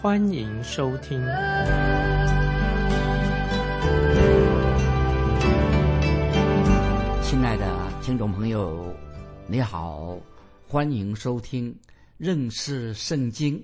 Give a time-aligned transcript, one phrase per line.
[0.00, 1.20] 欢迎收听。
[7.20, 8.94] 亲爱的听众朋友，
[9.48, 10.16] 你好，
[10.68, 11.76] 欢迎收听
[12.16, 13.60] 认识圣经。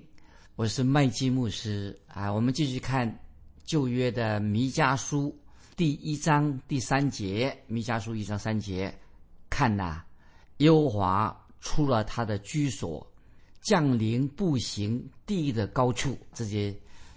[0.57, 3.17] 我是麦基牧师啊，我们继续看
[3.63, 5.33] 旧约的弥迦书。
[5.77, 8.93] 第一章第三节，弥迦书一章三节，
[9.49, 10.01] 看呐，
[10.57, 13.09] 耶和华出了他的居所，
[13.65, 16.15] 降临步行地的高处。
[16.33, 16.71] 这些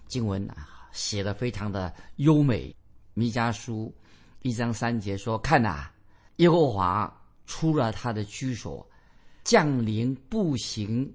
[0.07, 2.75] 经文啊，写的非常的优美。
[3.13, 3.95] 弥迦书
[4.41, 5.91] 一章三节说：“看呐，
[6.37, 8.89] 耶和华出了他的居所，
[9.45, 11.15] 降临步行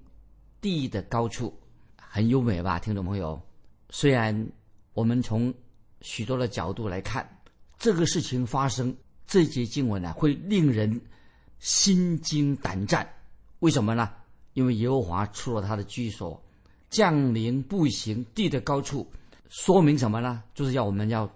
[0.62, 1.52] 地的高处，
[2.00, 3.42] 很优美吧，听众朋友？
[3.90, 4.47] 虽然
[4.94, 5.52] 我们从
[6.02, 7.28] 许多的角度来看。”
[7.80, 11.02] 这个事情发生，这节经文呢会令人
[11.58, 13.12] 心惊胆战。
[13.59, 14.09] 为什么呢？
[14.54, 16.42] 因为耶和华出了他的居所，
[16.90, 19.06] 降临步行地的高处，
[19.50, 20.44] 说明什么呢？
[20.54, 21.30] 就是要我们要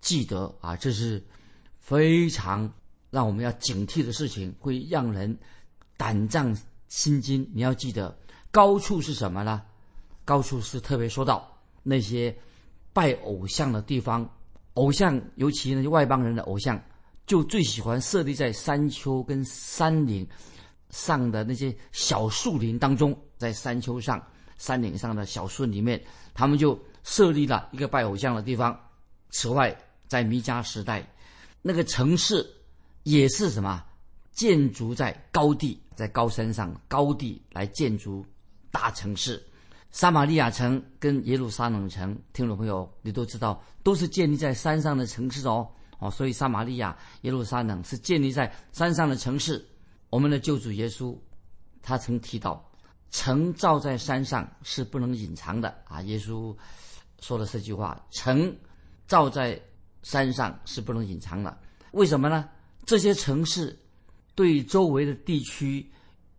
[0.00, 1.22] 记得啊，这是
[1.78, 2.72] 非常
[3.10, 5.36] 让我们要警惕的事情，会让人
[5.96, 6.56] 胆战
[6.88, 7.48] 心惊。
[7.52, 8.16] 你要记得，
[8.50, 9.62] 高处是什么呢？
[10.24, 11.46] 高处是特别说到
[11.82, 12.34] 那些
[12.92, 14.28] 拜偶像的地方。
[14.74, 16.80] 偶像，尤其那些外邦人的偶像，
[17.26, 20.26] 就最喜欢设立在山丘跟山岭
[20.90, 24.22] 上的那些小树林当中，在山丘上、
[24.58, 26.00] 山顶上的小树里面，
[26.34, 28.78] 他们就设立了一个拜偶像的地方。
[29.30, 29.76] 此外，
[30.08, 31.08] 在弥迦时代，
[31.62, 32.44] 那个城市
[33.04, 33.84] 也是什么
[34.32, 38.24] 建筑在高地，在高山上高地来建筑
[38.70, 39.42] 大城市。
[39.92, 45.68] 撒玛利亚城跟耶路撒冷城，听众朋友，你都知道，都是建立在山上的城市哦。
[45.98, 49.64] 哦，所以撒玛利亚、耶路撒冷是建立在山上的城市。
[50.10, 51.16] 我们的救主耶稣，
[51.80, 52.62] 他曾提到，
[53.10, 56.02] 城造在山上是不能隐藏的啊。
[56.02, 56.54] 耶稣
[57.20, 58.54] 说了这句话：城
[59.06, 59.60] 造在
[60.02, 61.58] 山上是不能隐藏的。
[61.92, 62.48] 为什么呢？
[62.84, 63.78] 这些城市
[64.34, 65.90] 对周围的地区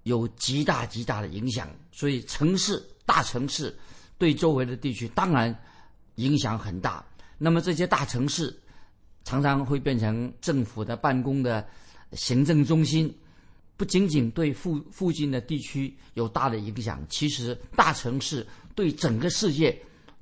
[0.04, 2.86] 有极大极大的影响，所以城市。
[3.04, 3.78] 大城市
[4.18, 5.54] 对周围的地区当然
[6.16, 7.04] 影响很大。
[7.38, 8.58] 那么这些大城市
[9.26, 11.68] 常常会变成政府的办公的
[12.14, 13.14] 行政中心，
[13.82, 19.76] 不仅仅对附附近的地区有大的影响，其实大城市对整个世界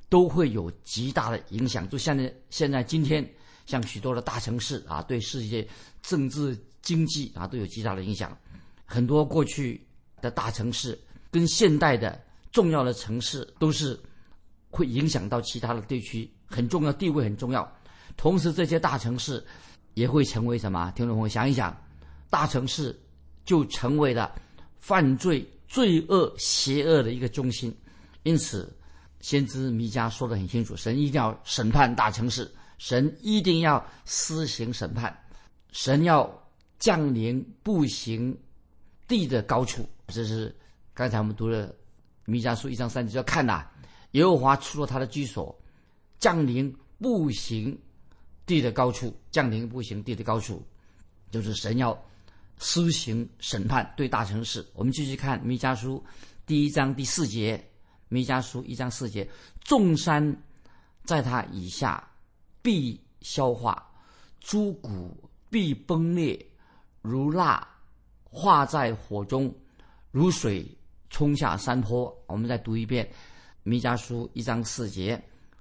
[0.07, 1.85] 都会有极大的影响。
[1.89, 3.29] 就现在现在今天，
[3.65, 5.67] 像许多的大城市啊，对世界
[6.01, 8.31] 政治经济啊都有极大的影响。
[8.85, 9.85] 很多过去
[10.21, 10.97] 的大城市
[11.29, 12.17] 跟现代的。
[12.53, 13.99] 重要的城市都是
[14.69, 17.69] 会影响到其他的地区，很重要，地位很重要。
[18.15, 19.45] 同时，这些大城市
[19.95, 20.89] 也会成为什么？
[20.95, 21.75] 听众朋友想一想，
[22.29, 22.97] 大城市
[23.49, 24.31] 就成为了
[24.77, 27.75] 犯罪、罪恶、邪恶的一个中心。
[28.21, 28.71] 因此，
[29.21, 35.17] 先知弥迦说得很清楚：神一定要审判大城市，神一定要施行审判，
[35.71, 36.31] 神要
[36.77, 38.37] 降临步行
[39.07, 39.83] 地的高处。
[40.09, 40.55] 这是
[40.93, 41.73] 刚才我们读了。
[42.25, 43.65] 弥迦书一章三节要看呐，
[44.11, 45.59] 耶和华出了他的居所，
[46.19, 47.75] 降临步行
[48.45, 50.63] 地的高处，降临步行地的高处，
[51.31, 51.99] 就是神要
[52.59, 54.65] 施行审判对大城市。
[54.73, 56.03] 我们继续看弥迦书
[56.45, 57.61] 第一章第四节，
[58.07, 59.27] 弥迦书一章四节，
[59.61, 60.43] 众山
[61.03, 62.07] 在他以下
[62.61, 63.91] 必消化，
[64.39, 65.17] 诸谷
[65.49, 66.45] 必崩裂，
[67.01, 67.67] 如蜡
[68.23, 69.51] 化在火中，
[70.11, 70.65] 如水。
[71.11, 73.03] 冲下山坡，我们再读一遍
[73.63, 75.19] 《弥迦书》一章四节：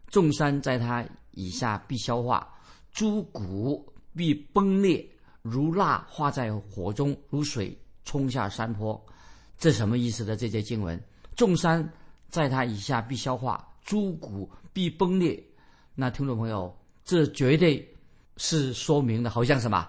[0.09, 2.47] 众山在他以下必消化，
[2.93, 5.09] 诸谷必崩裂，
[5.49, 9.01] 如蜡化在火中，如水冲下山坡。
[9.59, 10.37] 这什么意思的？
[10.37, 11.03] 这节经文：
[11.35, 11.93] 众山
[12.29, 15.43] 在它以下必消化，诸谷必崩裂。
[15.95, 16.73] 那听众朋友，
[17.05, 17.85] 这绝对
[18.37, 19.89] 是说明的，好像什么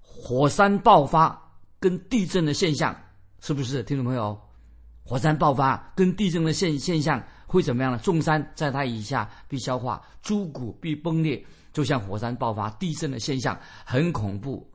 [0.00, 1.38] 火山爆发
[1.78, 2.98] 跟地震的现象，
[3.40, 3.82] 是不是？
[3.82, 4.40] 听众朋友？
[5.04, 7.98] 火山爆发跟地震的现现象会怎么样呢？
[7.98, 14.69] 众山在它以下必消化，诸谷必崩裂，就像火山爆发、地震的现象，很恐怖。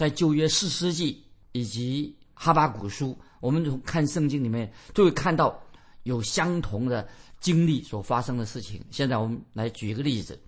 [0.00, 5.62] 在旧约四世纪以及哈巴古书，我们从看圣经里面就会看到
[6.04, 7.06] 有相同的
[7.38, 8.82] 经历所发生的事情。
[8.90, 10.40] 现在我们来举一个例子，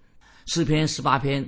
[0.46, 1.46] 诗篇十八篇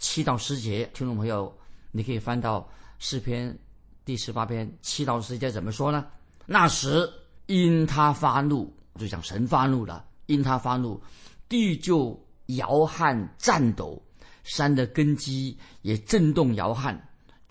[0.00, 1.56] 七到十节，听众朋友，
[1.92, 2.68] 你可以翻到
[2.98, 3.56] 诗篇
[4.04, 6.04] 第十八篇七到十节怎么说呢？
[6.46, 7.08] 那时
[7.46, 11.00] 因他发怒，就讲神发怒了，因他发怒，
[11.48, 14.02] 地就摇撼颤抖，
[14.42, 17.00] 山的根基也震动摇撼，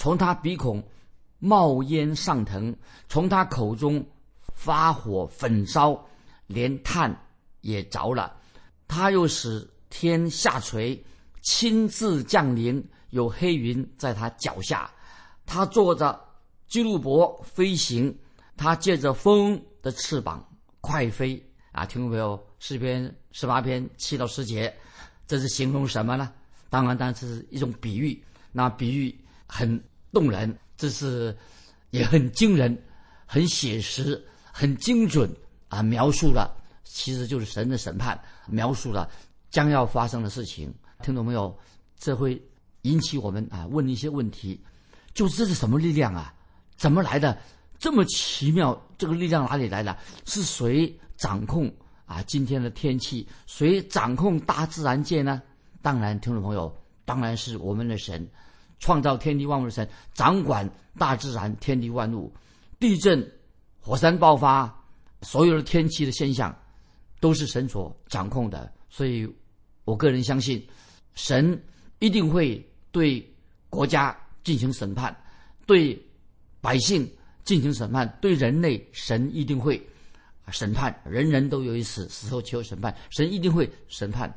[0.03, 0.83] 从他鼻孔。
[1.39, 2.73] 冒烟上腾，
[3.09, 4.05] 从他口中
[4.53, 6.07] 发火焚烧，
[6.47, 7.13] 连炭
[7.59, 8.33] 也着了。
[8.87, 11.01] 他又使天下垂，
[11.41, 14.89] 亲自降临，有黑云在他脚下。
[15.45, 16.17] 他坐着
[16.67, 18.17] 基路伯飞行，
[18.55, 20.45] 他借着风的翅膀
[20.79, 21.41] 快飞。
[21.73, 24.73] 啊，听众朋友，诗篇十八篇七到十节，
[25.27, 26.31] 这是形容什么呢？
[26.69, 28.23] 当然，当然是一种比喻。
[28.53, 29.13] 那比喻
[29.45, 30.57] 很动人。
[30.75, 31.35] 这是
[31.91, 32.75] 也很惊人、
[33.25, 34.21] 很写实、
[34.51, 35.29] 很精准
[35.69, 35.83] 啊！
[35.83, 39.09] 描述了其实就是神的审判，描述了
[39.49, 40.73] 将要发生的事情。
[41.01, 41.57] 听懂没有？
[41.97, 42.41] 这会
[42.81, 44.59] 引起我们啊问一些问题：
[45.13, 46.33] 就是这是什么力量啊？
[46.75, 47.37] 怎么来的？
[47.79, 49.95] 这么奇妙，这个力量哪里来的？
[50.25, 51.71] 是谁掌控
[52.05, 53.25] 啊今天的天气？
[53.45, 55.41] 谁掌控大自然界呢？
[55.81, 56.75] 当然，听众朋友，
[57.05, 58.27] 当然是我们的神。
[58.83, 60.69] 创造天地万物的神，掌管
[60.99, 62.29] 大自然天地万物，
[62.81, 63.25] 地震、
[63.79, 64.69] 火山爆发，
[65.21, 66.53] 所有的天气的现象，
[67.21, 68.69] 都是神所掌控的。
[68.89, 69.25] 所以，
[69.85, 70.61] 我个人相信，
[71.15, 71.57] 神
[71.99, 73.25] 一定会对
[73.69, 74.13] 国家
[74.43, 75.15] 进行审判，
[75.65, 75.97] 对
[76.59, 77.09] 百姓
[77.45, 79.81] 进行审判，对人类，神一定会
[80.51, 80.93] 审判。
[81.05, 84.29] 人人都有一死，死后求审判，神一定会审判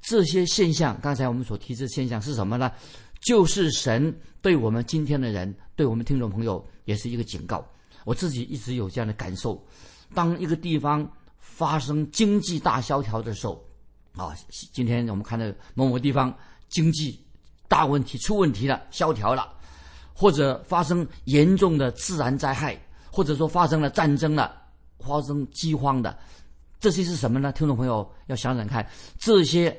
[0.00, 0.98] 这些现象。
[1.02, 2.72] 刚才我们所提的现象是什么呢？
[3.20, 7.64] 就是神对我们今天的人，对我们听众朋友也是一个警告。
[8.04, 9.62] 我自己一直有这样的感受：
[10.14, 11.06] 当一个地方
[11.38, 13.62] 发生经济大萧条的时候，
[14.16, 14.34] 啊，
[14.72, 15.44] 今天我们看到
[15.74, 16.34] 某某地方
[16.68, 17.22] 经济
[17.68, 19.52] 大问题出问题了，萧条了，
[20.14, 22.74] 或者发生严重的自然灾害，
[23.12, 24.62] 或者说发生了战争了，
[24.98, 26.18] 发生饥荒的，
[26.80, 27.52] 这些是什么呢？
[27.52, 28.88] 听众朋友要想想看，
[29.18, 29.78] 这些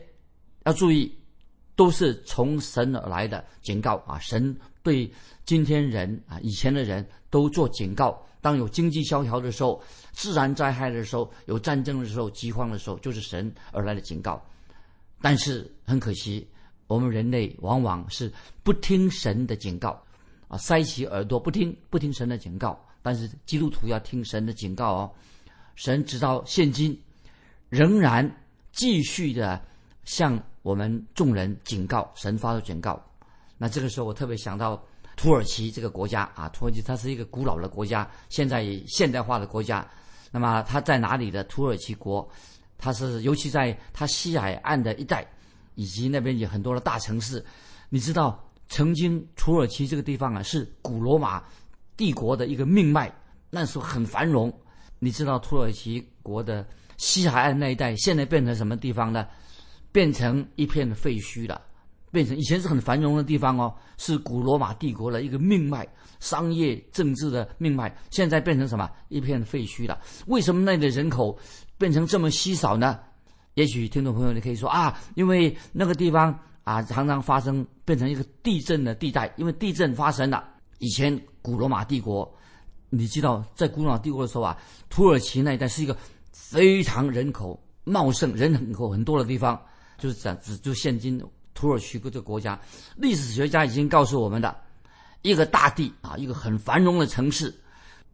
[0.65, 1.11] 要注意。
[1.81, 4.19] 都是从神而来的警告啊！
[4.19, 5.11] 神对
[5.45, 8.23] 今天人啊，以前的人都做警告。
[8.39, 9.81] 当有经济萧条的时候，
[10.11, 14.39] 自然灾害的时候，有战争的时候，饥荒的时候，就是神而来的警告。
[15.23, 16.47] 但是很可惜，
[16.85, 18.31] 我们人类往往是
[18.61, 19.99] 不听神的警告
[20.49, 22.79] 啊，塞起耳朵不听，不听神的警告。
[23.01, 25.11] 但是基督徒要听神的警告哦。
[25.73, 27.01] 神直到现今
[27.69, 28.31] 仍然
[28.71, 29.59] 继续的
[30.05, 30.39] 向。
[30.61, 33.01] 我们众人警告神发出警告，
[33.57, 34.81] 那这个时候我特别想到
[35.15, 39.87] 土耳其这个国家啊，土耳其它是一个古老的国家，现在现代化的国家。
[40.31, 42.27] 那么它在哪里的土耳其国？
[42.77, 45.27] 它是尤其在它西海岸的一带，
[45.75, 47.45] 以及那边有很多的大城市。
[47.89, 51.43] 你知道，曾经土耳其这个地方啊，是古罗马
[51.97, 53.13] 帝国的一个命脉，
[53.49, 54.51] 那时候很繁荣。
[54.97, 56.65] 你知道土耳其国的
[56.97, 59.27] 西海岸那一带，现在变成什么地方呢？
[59.91, 61.61] 变成一片废墟了，
[62.11, 65.87] 变成以前是很繁荣的地方哦，是古罗马帝国的一个命脉，
[66.19, 69.99] 商业政治的命脉，现在变成什么一片废墟了？
[70.27, 71.37] 为什么那里的人口
[71.77, 72.99] 变成这么稀少呢？
[73.55, 80.47] 也许听众朋友你可以说啊，因为那个地方啊常常发生变成一个地震的地带，因为地震发生了。
[80.79, 82.33] 以前古罗马帝国，
[82.89, 84.57] 你知道在古罗马帝国的时候啊，
[84.89, 85.95] 土耳其那一带是一个
[86.31, 89.61] 非常人口茂盛、人口很多的地方。
[90.01, 92.59] 就是讲，指就现今土耳其这个国家，
[92.95, 94.59] 历史学家已经告诉我们的，
[95.21, 97.53] 一个大地啊，一个很繁荣的城市，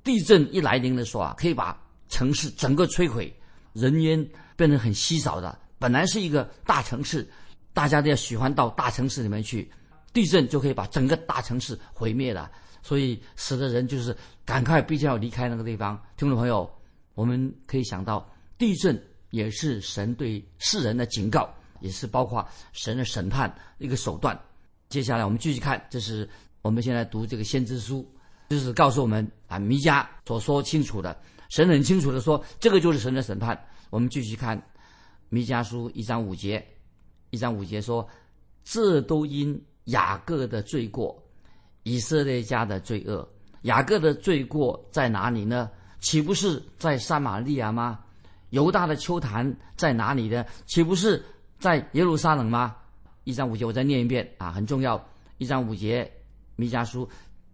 [0.03, 3.33] 地震一来临的时候啊，可以把城市整个摧毁，
[3.71, 4.27] 人烟
[4.57, 5.57] 变得很稀少的。
[5.79, 7.25] 本来是一个大城市，
[7.71, 9.71] 大家都要喜欢到大城市里面去，
[10.11, 12.51] 地震就可以把整个大城市毁灭了，
[12.83, 14.13] 所以使得人就是
[14.43, 15.97] 赶快必须要离开那个地方。
[16.17, 16.69] 听众朋友，
[17.13, 21.49] 我们可以想到，地震也是神对世人的警告。
[21.79, 24.39] 也是包括神的审判一个手段。
[24.89, 26.27] 接下来我们继续看，这是
[26.61, 28.09] 我们现在读这个先知书，
[28.49, 31.17] 就是告诉我们啊，弥迦所说清楚的，
[31.49, 33.61] 神很清楚的说，这个就是神的审判。
[33.89, 34.61] 我们继续看
[35.29, 36.65] 弥迦书一章五节，
[37.31, 38.07] 一章五节说，
[38.63, 41.21] 这都因雅各的罪过，
[41.83, 43.27] 以色列家的罪恶。
[43.63, 45.69] 雅各的罪过在哪里呢？
[45.99, 47.99] 岂不是在撒玛利亚吗？
[48.51, 50.45] 犹大的秋坛在哪里呢？
[50.65, 51.21] 岂不是？
[51.59, 52.75] 在耶路撒冷吗？
[53.23, 55.03] 一章五节，我再念一遍啊，很重要。
[55.37, 56.09] 一章五节，
[56.55, 57.07] 弥迦书，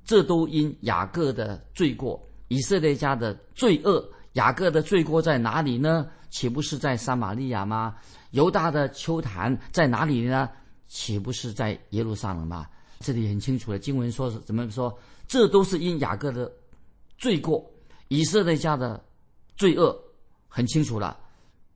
[0.05, 6.07] 这都因雅各的罪过，以色列家的罪恶雅各的罪过在哪里呢？
[6.29, 7.95] 岂不是在撒玛利亚吗？
[8.31, 10.49] 犹大的秋坛在哪里呢？
[10.87, 12.67] 岂不是在耶路撒冷吗？
[12.99, 14.97] 这里很清楚的经文说是怎么说？
[15.27, 16.51] 这都是因雅各的
[17.17, 17.63] 罪过，
[18.07, 19.03] 以色列家的
[19.55, 19.97] 罪恶
[20.47, 21.17] 很清楚了。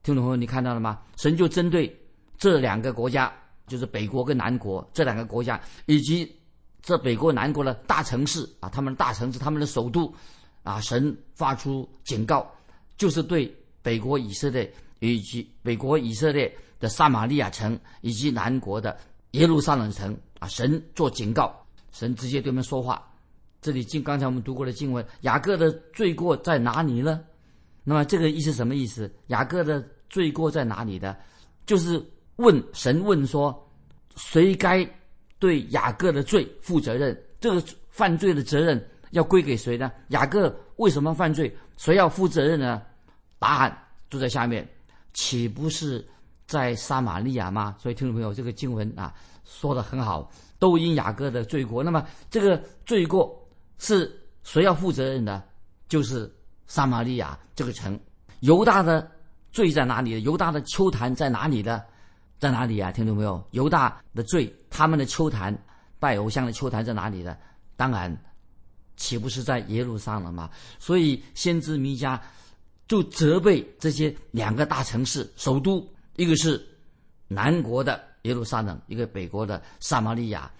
[0.02, 1.00] 听众朋友，你看到了吗？
[1.16, 1.94] 神就针对
[2.38, 3.32] 这两个国家，
[3.66, 6.32] 就是北国跟南国这两个国家，以及
[6.80, 10.14] 这北国南国的大城市啊，他们的大城市，他们的首都
[10.62, 12.48] 啊，神发出警告，
[12.96, 13.52] 就是对
[13.82, 18.96] 北国以色列以及北国以色列的撒玛利亚城以及南国的
[19.32, 21.54] 耶路撒冷城啊，神做警告，
[21.90, 23.04] 神直接对他们说话。
[23.60, 27.20] 这里经刚才我们读过的经文，雅各的罪过在哪里呢？
[27.82, 29.12] 那么这个意思什么意思？
[29.26, 31.16] 雅各的罪过在哪里的？
[31.66, 32.00] 就是
[32.38, 33.70] 问神问说，
[34.16, 34.84] 谁该
[35.38, 37.16] 对雅各的罪负责任？
[37.38, 39.92] 这个犯罪的责任要归给谁呢？
[40.08, 41.56] 雅各为什么犯罪？
[41.76, 42.82] 谁要负责任呢？
[43.38, 44.68] 答案就在下面，
[45.12, 46.04] 岂不是
[46.46, 47.76] 在撒玛利亚吗？
[47.78, 49.14] 所以听众朋友，这个经文啊
[49.44, 51.84] 说的很好，都因雅各的罪过。
[51.84, 53.36] 那么这个罪过。
[53.80, 55.40] 是谁要负责任的？
[55.88, 56.28] 就是
[56.66, 57.96] 撒玛利亚这个城。
[58.40, 59.08] 犹大的
[59.52, 60.20] 罪在哪里？
[60.24, 61.86] 犹大的秋坛在哪里的？
[62.38, 62.92] 在哪里啊？
[62.92, 63.42] 听懂没有？
[63.50, 65.56] 犹大的罪，他们的秋坛
[65.98, 67.36] 拜偶像的秋坛在哪里的？
[67.76, 68.16] 当然，
[68.96, 70.50] 岂不是在耶路撒冷吗？
[70.78, 72.18] 所以先知弥迦
[72.86, 76.64] 就责备这些两个大城市首都，一个是
[77.26, 80.50] 南国的耶路撒冷，一个北国的撒玛利亚。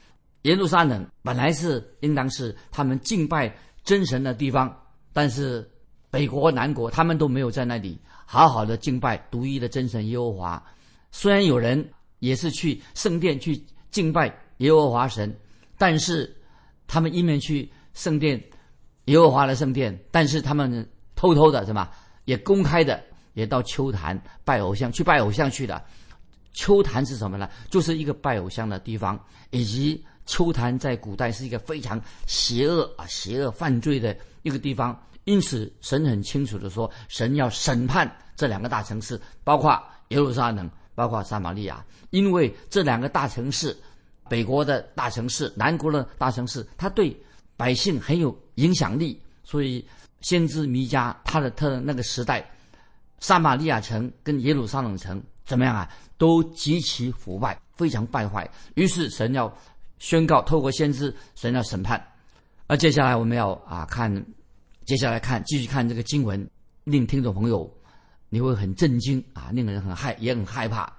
[0.43, 4.75] 耶路撒冷本来是应当是他们敬拜真神的地方，
[5.13, 5.69] 但是
[6.11, 10.63] 北国、南国他们都没有在那里好好的敬拜独一的真神耶和华。
[11.11, 11.89] 虽然有人
[12.19, 15.35] 也是去圣殿去敬拜耶和华神，
[15.77, 16.37] 但是
[16.87, 18.43] 他们一面去圣殿
[19.07, 21.89] 耶和华的圣殿，但是他们偷偷的，什么？
[22.25, 23.03] 也公开的
[23.35, 25.83] 也到秋坛拜偶像，去拜偶像去的。
[26.53, 27.49] 秋坛是什么呢？
[27.71, 29.19] 就是一个拜偶像的地方，
[29.51, 30.05] 以及。
[30.31, 43.77] 秋坛在古代是一个非常邪恶啊、邪恶犯罪的一个地方，因此神很清楚的说，神要审判这两个大城市，包括耶路撒冷，包括撒玛利亚，因为这两个大城市，
[44.29, 47.17] 北国的大城市、南国的大城市，它对
[47.57, 49.87] 百姓很有影响力，所以
[50.23, 52.45] 先知弥迦他的他那个时代，
[53.21, 59.57] 撒玛利亚城跟耶路撒冷城怎么样啊，都极其腐败，非常败坏，于是神要。
[60.01, 62.01] 宣告透过先知神要审判，
[62.69, 64.25] 而接下来我们要啊看，
[64.87, 66.49] 接下来看继续看这个经文，
[66.85, 67.69] 令听众朋友
[68.29, 70.93] 你会很震惊啊，令人很害也很害怕，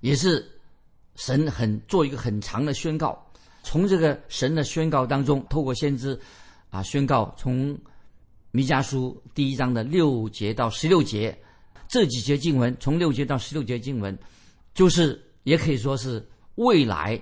[0.00, 0.48] 也是
[1.16, 3.20] 神很做一个很长的宣告。
[3.62, 6.18] 从这个神的宣告当中，透过先知
[6.70, 7.78] 啊宣告，从
[8.50, 11.38] 弥迦书第一章的六节到十六节
[11.88, 14.18] 这几节经文，从六节到十六节经文，
[14.74, 17.20] 就是也可以说是未来。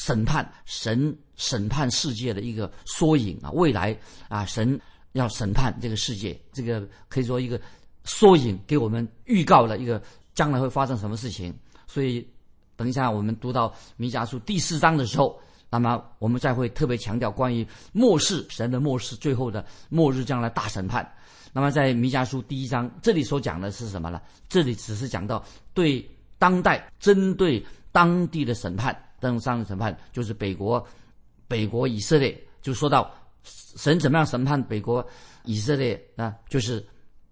[0.00, 7.60] 审判神审判世界的一个缩影啊，未来啊，神要审判这个世界，这个可以说一个
[8.08, 10.02] 缩影，给我们预告了一个
[10.34, 11.54] 将来会发生什么事情。
[11.86, 12.26] 所以，
[12.74, 15.38] 等一下我们读到弥迦书第四章的时候，
[15.68, 21.06] 那么我们再会特别强调关于末世神的末世最后的末日将来大审判。
[21.52, 24.20] 那么在弥迦书第一章这里所讲的是什么呢？
[24.48, 26.04] 这里只是讲到对
[26.38, 27.62] 当代针对
[27.92, 28.96] 当地的审判。
[29.20, 30.86] 登上的审判就是北国，
[31.48, 33.12] 北国以色列就说到
[33.42, 35.04] 神怎么样审判北国
[35.42, 36.32] 以色列啊？
[36.48, 36.86] 就是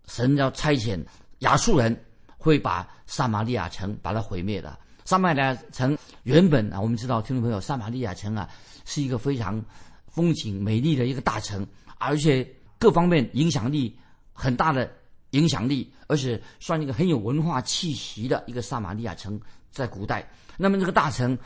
[0.06, 0.98] 神要差遣
[1.40, 1.96] 亚述人
[2.36, 4.78] 会把撒玛利亚城把它毁灭的。
[5.04, 8.48] 撒玛利亚城原本啊，我们知道听众朋友，撒玛利亚城啊
[8.84, 9.62] 是一个非常
[10.06, 11.66] 风景美丽的一个大城，
[11.98, 12.46] 而且
[12.78, 13.96] 各方面影响力
[14.32, 14.90] 很大的
[15.30, 20.28] 影响力，而且算一个很有文化气息的一个撒玛利亚城，在古代。
[20.56, 21.38] 那么这个大城。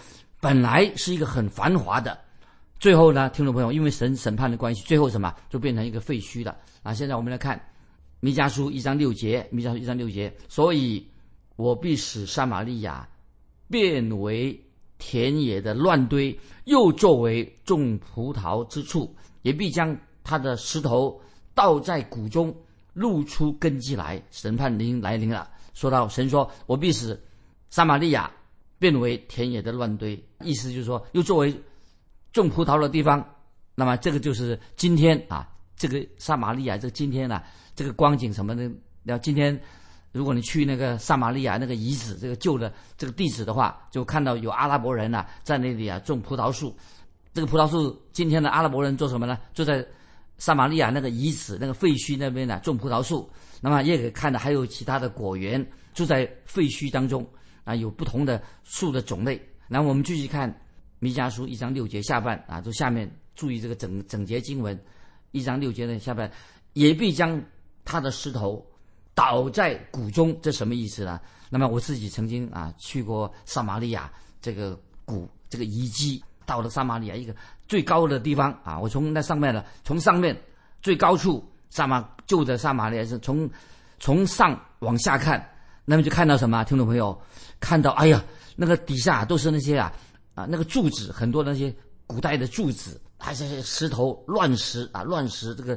[0.43, 2.19] 本来是一个很繁华的，
[2.79, 6.95] 最后呢，听众朋友，因为神审判的关系，最后什么就变成一个废墟了啊！
[6.95, 7.61] 现在我们来看
[8.21, 11.07] 弥迦书一章六节，弥迦书一章六节，所以
[11.57, 13.09] 我必使撒玛利亚
[13.69, 14.59] 变为
[14.99, 21.21] 田野的乱堆，又作为种葡萄之处，也必将他的石头
[21.55, 22.55] 倒在谷中，
[22.93, 24.23] 露出根基来。
[24.31, 27.21] 审判临来临了，说到神说，我必使
[27.69, 28.31] 撒玛利亚。
[28.79, 31.55] 变为田野的乱堆，意思就是说，又作为
[32.33, 33.23] 种葡萄的地方。
[33.75, 35.47] 那么，这个就是今天啊，
[35.77, 37.43] 这个撒玛利亚，这个今天呢，
[37.75, 38.63] 这个光景什么的。
[39.03, 39.59] 然后今天，
[40.13, 46.77] 如果你去那个撒玛利亚那个遗址，这个旧的这个地址的话，就看到有阿拉伯人呐在那里啊种葡萄树。
[47.33, 49.39] 这个葡萄树，今天的阿拉伯人做什么呢？
[49.55, 49.87] 就在
[50.37, 57.27] 撒玛利亚那个遗址那个废墟那边呢种葡萄树，那么也可以看到还有其他的果园住在废墟当中
[57.63, 59.41] 啊，有不同的树的种类。
[59.69, 60.53] 然后我们继续看
[60.99, 64.79] 弥迦书一章六节下半啊，就下面注意这个整整节经文
[65.31, 66.29] 一章六节的下半，
[66.73, 67.41] 也必将
[67.91, 68.65] 他的石头
[69.17, 71.21] 倒在谷中，这什么意思呢？
[71.49, 74.09] 那么我自己曾经啊去过撒玛利亚
[74.41, 77.35] 这个谷这个遗迹，到了撒玛利亚一个
[77.67, 80.41] 最高的地方啊，我从那上面呢，从上面
[80.81, 83.51] 最高处撒玛旧的撒玛利亚是从
[83.99, 85.45] 从上往下看，
[85.85, 86.63] 那么就看到什么？
[86.63, 87.21] 听众朋友
[87.59, 89.93] 看到，哎呀，那个底下都是那些啊
[90.37, 91.75] 啊那个柱子，很多那些
[92.07, 95.77] 古代的柱子，还是石头乱石啊乱石这个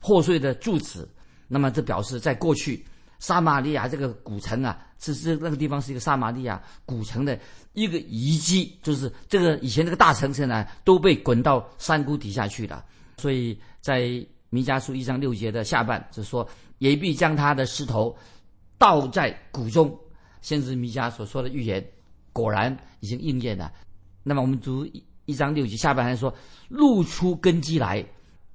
[0.00, 1.08] 破碎的柱子，
[1.48, 2.84] 那么这表示在过去。
[3.20, 7.38] 撒玛利亚这个古城啊，是是那个地方是一个撒玛利亚古城的
[7.72, 12.84] 一个遗迹，就是这个以前这个大城市呢都被滚到山谷底下去了。
[13.16, 14.00] 所以在
[14.50, 16.46] 弥迦书一章六节的下半，就说
[16.78, 18.14] 也必将他的石头
[18.76, 19.96] 倒在谷中。
[20.42, 21.82] 先知弥迦所说的预言
[22.30, 23.72] 果然已经应验了。
[24.22, 24.86] 那么我们读
[25.24, 26.34] 一章六节下半还说
[26.68, 28.04] 露出根基来，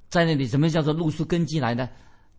[0.09, 1.89] 在那里什么叫做露出根基来呢？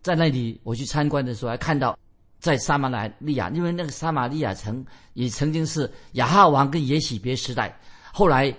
[0.01, 1.97] 在那里我去参观的时候还看到。
[2.39, 2.89] 在撒马
[3.19, 7.79] 利亚，因为那个撒马利亚城也曾经是亚哈王跟耶喜别时代，
[8.11, 8.51] 后来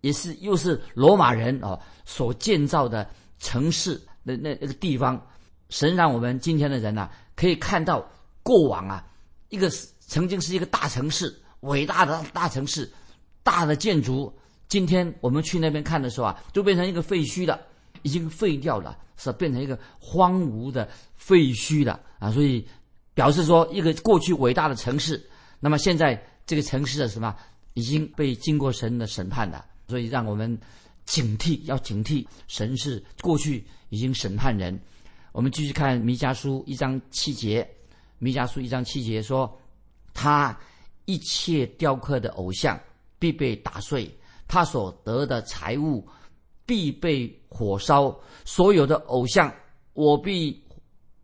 [0.00, 5.24] 也是又是罗马人哦所建造的城市的那那个地方。
[5.70, 8.04] 神让我们今天的人呐，可以看到
[8.42, 9.06] 过往啊，
[9.50, 12.90] 一个曾经是一个大城市，伟大的大城市，
[13.44, 14.36] 大的建筑。
[14.66, 17.56] 今天我们去那边看的时候啊，就变成一个废墟了，
[18.02, 22.66] 已经废掉了，是变成一个荒芜的废墟了啊，所以。
[23.14, 25.20] 表示说，一个过去伟大的城市，
[25.58, 27.34] 那么现在这个城市的什么
[27.74, 30.56] 已经被经过神的审判了，所以让我们
[31.04, 34.80] 警惕，要警惕神是过去已经审判人。
[35.32, 37.68] 我们继续看弥迦书一章七节，
[38.20, 39.52] 弥迦书一章七节说，
[40.14, 40.56] 他
[41.06, 42.78] 一切雕刻的偶像
[43.18, 44.08] 必被打碎，
[44.46, 46.06] 他所得的财物
[46.68, 49.50] 必被火烧，所有的偶像
[49.94, 50.62] 我必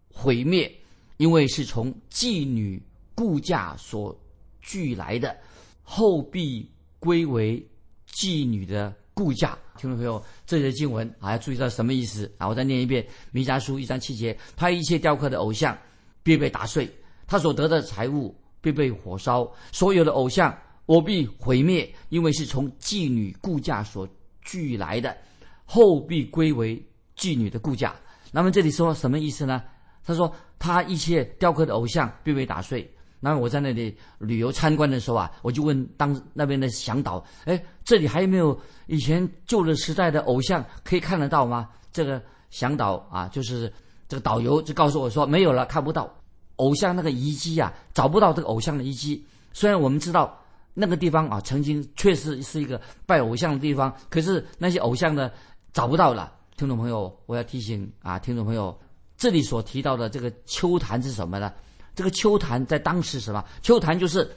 [0.08, 0.74] 毁灭。
[1.18, 2.82] 因为是从妓女
[3.14, 4.18] 雇价所
[4.60, 5.36] 聚来的，
[5.82, 7.64] 后必归为
[8.12, 9.56] 妓女的雇价。
[9.78, 12.48] 听众朋友，这些经文啊，要注意到什么意思啊？
[12.48, 15.78] 我再念一遍：弥迦书一章七节，他一切雕刻的偶像
[16.24, 16.90] 必被打碎，
[17.28, 24.08] 他所得的财物必被火烧，所有的偶像我必毁灭，因为是从妓女雇价所
[24.42, 25.16] 聚来的，
[25.64, 26.80] 后必归为
[27.16, 27.94] 妓女的雇价。
[28.32, 29.62] 那么这里说什么意思呢？
[30.04, 32.88] 他说：“他一切雕刻的偶像必被打碎。”
[33.20, 43.72] 那么我在那里旅游参观的时候啊，我就问当那边的向导：“哎，这里还有没有以前旧的时代的偶像可以看得到吗？”这个向导啊，就是
[44.08, 46.12] 这个导游就告诉我说：“没有了，看不到
[46.56, 49.24] 偶像那个遗迹啊，找不到这个偶像的遗迹。
[49.54, 50.38] 虽然我们知道
[50.74, 55.30] 那个地方啊，曾经确实是一个拜偶像的地方，可是那些偶像呢，
[55.74, 58.74] 找不到了。”听众朋友，我要提醒啊，听众朋友。
[59.16, 61.52] 这里所提到的这个秋坛是什么呢？
[61.94, 63.44] 这个秋坛在当时什么？
[63.62, 64.28] 秋坛就是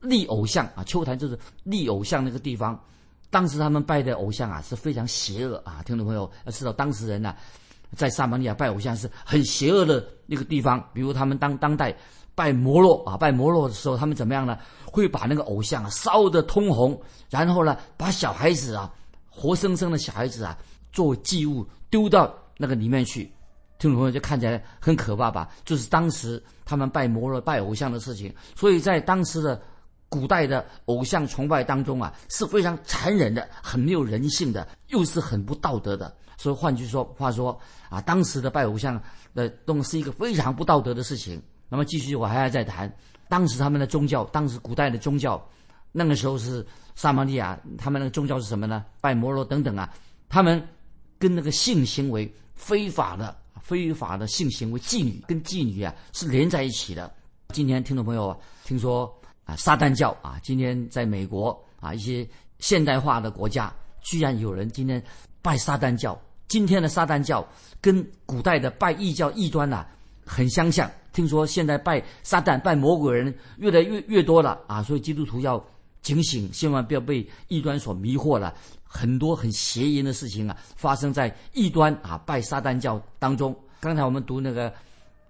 [0.00, 2.78] 立偶像啊，秋坛就是立偶像那个地方。
[3.28, 7.34] 当时他们拜的偶像啊是非常邪恶啊，听众朋友要知道，当时人呢
[7.94, 10.82] 在撒玛利亚拜偶像是很邪恶的那个地方。
[10.94, 11.94] 比如他们当当代
[12.34, 14.58] 拜摩洛啊，拜摩洛的时候，他们怎么样呢？
[14.84, 18.90] 会把那个偶像啊烧得通红，然后呢把小孩子啊
[19.30, 20.58] 活生生的小孩子啊
[20.92, 23.30] 做祭物丢到那个里面去。
[23.78, 25.48] 听众朋友就看起来很可怕吧？
[25.64, 29.60] 就是当时他们拜摩罗、拜偶像的事情，所以在当时的
[30.08, 36.14] 古代的偶像崇拜当中啊，是非常残忍的，很没有人性的，又是很不道德的。
[36.36, 39.02] 所以换句说话说啊，当时的拜偶像
[39.34, 41.42] 的东是一个非常不道德的事情。
[41.68, 42.92] 那么继续，我还要再谈
[43.28, 45.44] 当时他们的宗教，当时古代的宗教，
[45.90, 48.84] 那个时候是萨玛利亚，他们那个宗教是什么呢？
[49.00, 49.92] 拜摩罗等等啊，
[50.28, 50.62] 他们
[51.22, 53.36] 跟那个性行为非法的。
[53.64, 57.08] 非法的性行为，妓女跟妓女啊是连在一起的。
[57.50, 59.08] 今天听众朋友听说
[59.44, 65.00] 啊，撒旦教啊，今天在美国啊一些现代化的国家，居然有人今天
[65.40, 66.20] 拜撒旦教。
[66.48, 67.46] 今天的撒旦教
[67.80, 69.86] 跟古代的拜异教异端呐
[70.26, 70.90] 很相像。
[71.12, 75.64] 听说现在拜撒旦、拜魔鬼人越来越越多了啊，所以基督徒要
[76.02, 78.54] 警醒，千万不要被异端所迷惑了。
[78.84, 83.56] 很多很邪淫的事情啊，发生在异端啊拜撒旦教当中。
[83.80, 84.70] 刚才我们读那个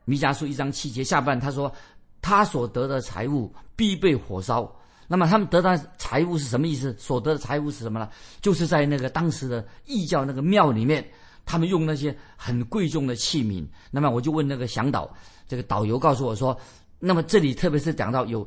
[0.04, 1.72] 弥迦书一章七节下半，他说
[2.20, 4.68] 他所得的财物必被火烧。
[5.06, 6.94] 那么他们得到财物是什么意思？
[6.98, 8.08] 所得的财物是什么呢？
[8.40, 11.06] 就是在那个当时的异教那个庙里面，
[11.44, 13.64] 他们用那些很贵重的器皿。
[13.90, 15.08] 那么我就问那个向导，
[15.46, 16.58] 这个导游告诉我说，
[16.98, 18.46] 那么这里特别是讲到有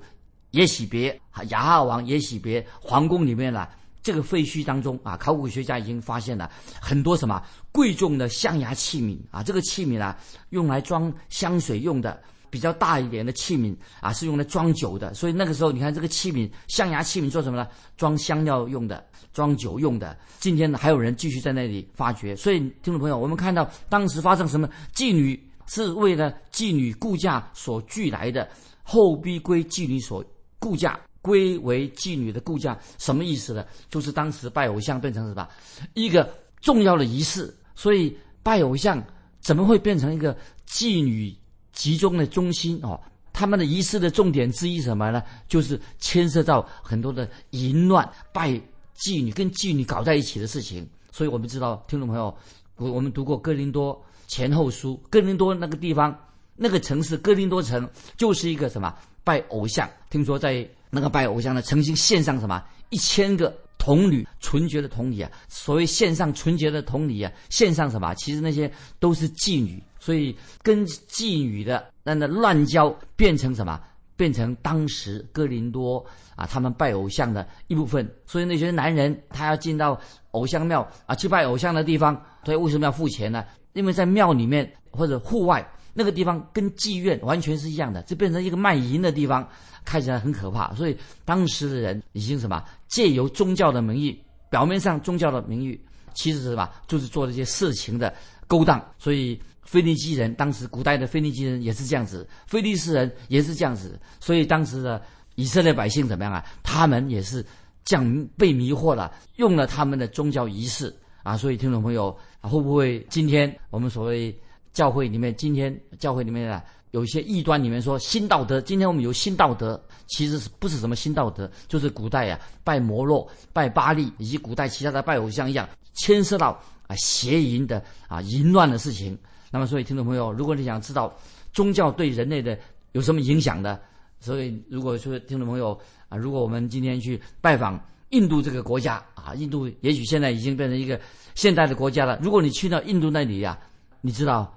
[0.55, 1.17] 耶喜别
[1.49, 3.69] 雅哈王耶喜别皇宫里面了。
[4.01, 6.47] 这个废墟当中啊，考古学家已经发现了
[6.79, 7.41] 很多什么
[7.71, 9.41] 贵重的象牙器皿啊。
[9.41, 10.15] 这个器皿啊，
[10.51, 15.11] 用来装香水用的，比较大一点的器皿啊，是用来装酒的。
[15.15, 17.67] 所以那个时候，你看这个器皿，象牙器皿做什么呢？
[17.97, 20.15] 装香料用的，装酒用的。
[20.39, 22.35] 今天呢，还有人继续在那里发掘。
[22.35, 24.69] 所以，听众朋友，我们看到当时发生什么？
[24.93, 28.47] 妓女是为了妓女顾嫁所聚来的，
[28.83, 30.23] 后逼归妓女所
[30.59, 30.99] 顾嫁。
[31.21, 33.65] 归为妓女的顾家什么意思呢？
[33.89, 35.49] 就是当时拜偶像变成什么
[35.95, 39.03] 一个重要的仪式，所以拜偶像
[39.41, 40.37] 怎么会变成一个
[40.69, 41.35] 妓女
[41.71, 43.01] 集中的中心哦？
[43.33, 45.23] 他们的仪式的重点之一什么呢？
[45.47, 48.51] 就是牵涉到很多的淫乱、拜
[48.95, 50.87] 妓女跟妓女搞在一起的事情。
[51.11, 52.37] 所以我们知道，听众朋友，
[52.75, 56.15] 我我们读过哥林多前后书，哥林多那个地方
[56.55, 59.89] 那个城市哥林多城就是一个什么拜偶像？
[60.09, 60.65] 听说在。
[60.91, 65.29] 那个拜偶像呢，曾经献上什么一千个童女纯洁的童女啊？
[65.49, 68.13] 所谓献上纯洁的童女啊，献上什么？
[68.13, 70.33] 其实那些都是妓女，所以
[70.63, 73.77] 跟妓女的那那乱交变成什么？
[74.15, 76.05] 变成当时哥林多
[76.37, 78.09] 啊，他们拜偶像的一部分。
[78.25, 79.99] 所以那些男人他要进到
[80.31, 83.43] 偶像庙啊去拜偶像的地方，所以为什么要付钱呢？
[83.73, 89.47] 因为在庙里面或者户外那个地方跟妓院完全是一样的，这变成一个卖淫的地方。
[89.85, 95.79] 看起来很可怕，所以当时的人已经什么借由宗教的名义，表面上宗教的名义，
[96.15, 98.11] 其实是什么就是做这些色情的
[98.47, 98.83] 勾当。
[98.97, 103.99] 所以腓尼基人当时古代的腓尼基人也是这样子，菲利斯人也是这样子。
[104.19, 104.99] 所以当时的
[105.35, 106.43] 以色列百姓怎么样啊？
[106.63, 107.45] 他们也是
[107.83, 111.37] 这样被迷惑了，用了他们的宗教仪式啊。
[111.37, 112.09] 所以听众朋友，
[112.41, 114.35] 会不会今天我们所谓
[114.75, 116.63] 教会里面，今天教会里面啊？
[116.91, 121.49] 有一些异端里面说新道德，今天我们有新道德，其实是不是什么新道德？
[121.67, 126.57] 就是古代呀拜摩洛、拜巴利以及古代其他的拜偶像一样，牵涉到
[126.87, 129.17] 啊邪淫的啊淫乱的事情。
[129.51, 131.13] 那么，所以听众朋友，如果你想知道
[131.51, 132.57] 宗教对人类的
[132.93, 133.77] 有什么影响的，
[134.19, 137.77] 所以如果说听众朋友啊，如果我们今天去拜访
[138.09, 140.99] 印度这个国家啊，印度也许现在已经变成一个
[141.33, 142.19] 现代的国家了。
[142.21, 143.57] 如果你去到印度那里呀，
[143.99, 144.53] 你知道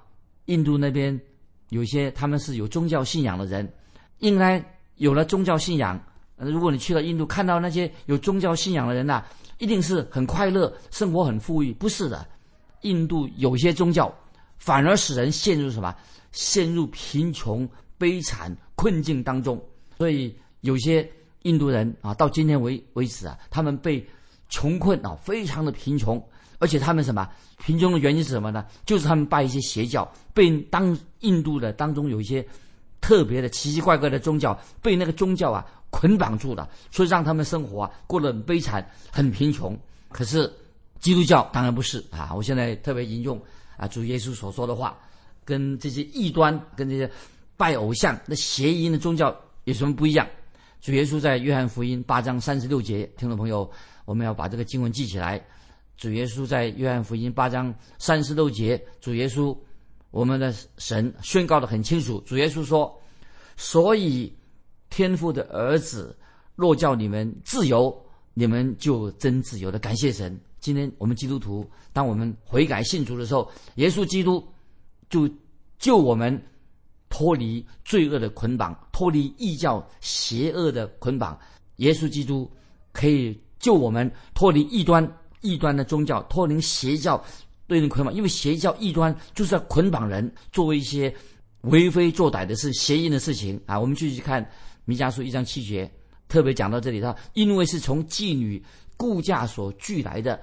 [0.49, 1.19] 印度那边。
[1.69, 3.71] 有些他们是有宗教信仰的人，
[4.17, 4.59] 应该
[4.95, 6.03] 有了宗教信仰。
[6.35, 9.23] 如果你去了印度，看到那些有宗教信仰的人呐，
[9.59, 11.71] 一定是很快乐，生活很富裕。
[11.73, 12.25] 不是的，
[12.81, 14.11] 印度有些宗教
[14.57, 15.95] 反而使人陷入什么？
[16.31, 19.63] 陷入贫穷、悲惨、困境当中。
[19.99, 21.07] 所以有些
[21.43, 24.03] 印度人啊，到今天为为止啊，他们被
[24.49, 26.19] 穷困啊，非常的贫穷。
[26.59, 28.65] 而且他们什么贫穷的原因是什么呢？
[28.85, 32.45] 就是他们拜一些邪教，被当印度的当中有一些
[33.01, 39.77] 特别的奇奇怪怪的宗教，被那个宗教啊捆绑住了，所以让他们生活啊过得很悲惨、很贫穷。
[40.11, 40.51] 可是
[40.99, 42.31] 基督教当然不是啊！
[42.35, 43.41] 我现在特别引用
[43.77, 44.97] 啊主耶稣所说的话，
[45.45, 47.09] 跟这些异端、跟这些
[47.55, 50.27] 拜偶像、那邪淫的宗教有什么不一样？
[50.81, 53.69] 主耶稣在约翰福音八章三十六节，听众朋友，
[54.05, 55.41] 我们要把这个经文记起来。
[55.99, 59.55] 主耶稣在约翰福音八章三十六节，主耶稣，
[60.11, 62.21] 我们的神宣告的很清楚。
[62.21, 62.97] 主耶稣说
[63.57, 64.33] ：“所以
[64.89, 66.17] 天父的儿子
[66.55, 67.93] 若叫你们自由，
[68.33, 70.39] 你们就真自由的。”感谢神。
[70.61, 74.41] 今天我们基督徒，当我们悔改信主的时候，耶稣基督
[75.09, 75.29] 就
[75.79, 76.41] 救我们
[77.09, 81.37] 脱离罪恶的捆绑，脱离异教邪恶的捆绑。
[81.75, 82.49] 耶稣基督
[82.93, 85.05] 可以救我们脱离异端。
[85.41, 87.23] 异端的宗教脱离邪教
[87.67, 91.13] 对应捆绑，因为邪教异端就是要捆绑人，做一些
[91.61, 93.79] 为非作歹的事、邪淫的事情啊。
[93.79, 94.47] 我们继续看
[94.85, 95.89] 弥迦书一章七节，
[96.27, 98.63] 特别讲到这里，他因为是从妓女
[98.97, 100.39] 顾嫁所聚来的，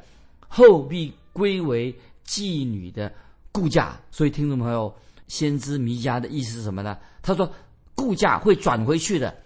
[0.46, 1.94] 后必归为
[2.26, 3.12] 妓女的
[3.50, 4.00] 顾嫁。
[4.10, 4.94] 所以听众朋友，
[5.26, 6.96] 先知弥迦的意思是什么呢？
[7.22, 7.52] 他说
[7.94, 9.36] 顾嫁会转回去的，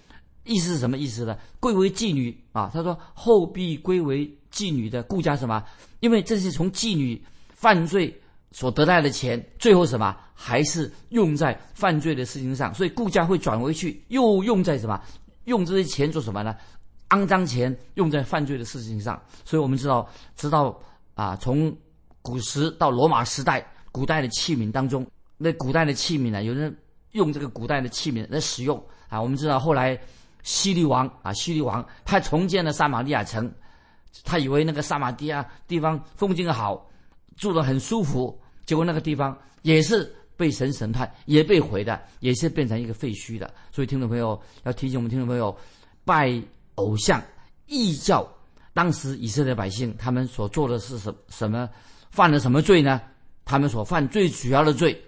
[0.44, 1.36] 意思是什么意思呢？
[1.58, 2.70] 归为妓女啊。
[2.72, 4.30] 他说后必归为。
[4.50, 5.64] 妓女的顾家什么？
[6.00, 8.12] 因为这是从妓女犯罪
[8.50, 15.00] 所得来的钱，最后什么还是用在犯罪的事情上，所以顾家会转回去，又用在什么？
[15.44, 16.56] 用这些钱做什么呢？
[17.10, 19.22] 肮脏钱用在犯罪的事情上。
[19.44, 20.76] 所以我们知道，知道
[21.14, 21.72] 啊，从
[22.20, 25.06] 古时到罗马时代，古代的器皿当中，
[25.38, 26.76] 那古代的器皿呢，有人
[27.12, 29.22] 用这个古代的器皿来使用啊。
[29.22, 29.96] 我们知道后来
[30.42, 33.52] 西律王啊，西律王他重建了撒玛利亚城。
[34.24, 36.90] 他以为那个撒马蒂亚地方风景好，
[37.36, 43.48] 住得很舒服，结果那个地方也是被神审判，也被毁的，也是变成一个废墟的。
[43.70, 45.56] 所以听众朋友要提醒我们听众朋友，
[46.04, 46.42] 拜
[46.74, 47.22] 偶像、
[47.66, 48.28] 异教，
[48.74, 51.70] 当时以色列百姓他们所做的是什什么？
[52.10, 53.00] 犯了什么罪呢？
[53.44, 55.00] 他们所犯最主要的罪，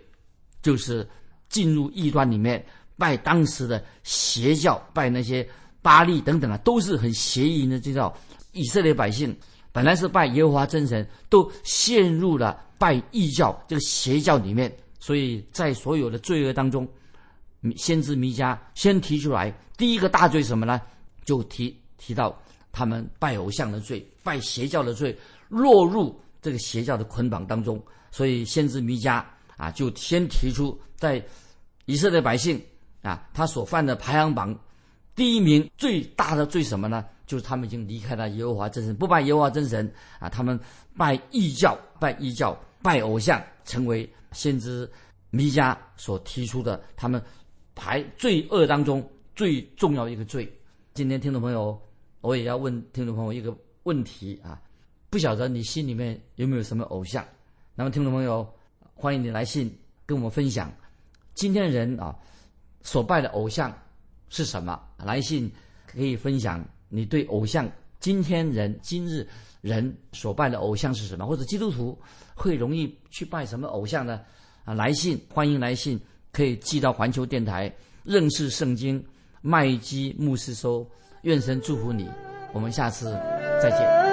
[0.62, 1.09] 就是
[1.49, 2.64] 进入异端里面
[3.03, 5.45] 拜当时的邪教，拜那些
[5.83, 7.81] 巴利等等啊，都是很邪淫的。
[7.81, 8.17] 这叫
[8.53, 9.37] 以色列百姓
[9.73, 14.73] 本来是拜耶和华真神，都陷入了拜异教这个邪教里面。
[15.01, 16.88] 所以在所有的罪恶当中，
[17.77, 20.81] 先知弥迦先提出来第一个大罪什么呢？
[21.25, 27.83] 就提提到他们拜偶像的罪，拜邪教的罪，落入这个邪教的捆绑当中。
[28.12, 29.25] 所以先知弥迦
[29.57, 31.21] 啊，就先提出在
[31.87, 32.62] 以色列百姓
[33.03, 34.59] 啊，他所犯的排行榜
[35.15, 37.05] 第一名最大的罪什么呢？
[37.27, 40.59] 就是他们已经离开了耶和华真神，不拜耶和华真神啊，他们
[40.97, 44.91] 拜异教，拜异教，拜偶像，成为先知
[45.31, 47.23] 弥迦所提出的他们
[47.75, 50.51] 排罪恶当中最重要一个罪。
[50.93, 51.81] 今天听众朋友，
[52.21, 54.61] 我也要问听众朋友一个问题啊，
[55.09, 57.25] 不晓得你心里面有没有什么偶像？
[57.75, 58.47] 那么，听众朋友，
[58.95, 60.71] 欢迎你来信跟我们分享，
[61.35, 62.15] 今天的人啊
[62.83, 63.73] 所拜的偶像
[64.29, 64.81] 是什么？
[64.99, 65.51] 来信
[65.87, 69.27] 可以分享你对偶像今天人今日
[69.61, 71.27] 人所拜的偶像是什么？
[71.27, 71.99] 或者基督徒
[72.35, 74.21] 会容易去拜什么偶像呢？
[74.64, 76.01] 啊，来信欢迎来信，
[76.33, 77.73] 可以寄到环球电台
[78.05, 79.05] 认识圣经
[79.40, 80.88] 麦基牧师收。
[81.23, 82.09] 愿神祝福你，
[82.53, 83.12] 我们下次
[83.62, 84.12] 再见。